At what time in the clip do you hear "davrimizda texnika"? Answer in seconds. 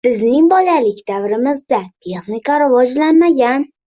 1.11-2.57